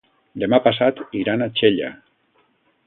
[0.43, 1.95] Demà passat iran a Xella.